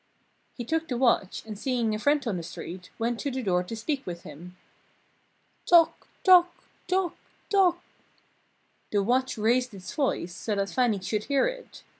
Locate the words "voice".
9.93-10.33